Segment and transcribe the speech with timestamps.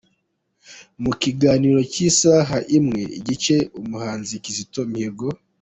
[1.03, 5.27] Mu kiganiro cyisaha imwe nigice, umuhanzi Kizito Mihigo.